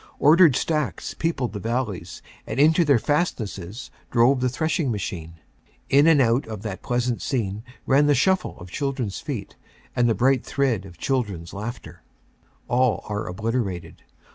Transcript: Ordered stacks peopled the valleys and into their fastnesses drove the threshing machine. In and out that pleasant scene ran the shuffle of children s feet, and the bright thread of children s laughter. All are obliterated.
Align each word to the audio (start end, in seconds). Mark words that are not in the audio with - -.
Ordered 0.17 0.55
stacks 0.55 1.13
peopled 1.13 1.53
the 1.53 1.59
valleys 1.59 2.23
and 2.47 2.59
into 2.59 2.83
their 2.83 2.97
fastnesses 2.97 3.91
drove 4.09 4.39
the 4.41 4.49
threshing 4.49 4.89
machine. 4.91 5.35
In 5.89 6.07
and 6.07 6.19
out 6.19 6.47
that 6.61 6.81
pleasant 6.81 7.21
scene 7.21 7.63
ran 7.85 8.07
the 8.07 8.15
shuffle 8.15 8.57
of 8.57 8.71
children 8.71 9.09
s 9.09 9.19
feet, 9.19 9.57
and 9.95 10.09
the 10.09 10.15
bright 10.15 10.43
thread 10.43 10.85
of 10.87 10.97
children 10.97 11.43
s 11.43 11.53
laughter. 11.53 12.01
All 12.67 13.03
are 13.09 13.27
obliterated. 13.27 14.01